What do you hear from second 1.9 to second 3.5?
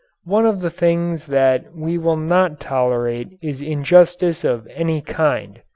will not tolerate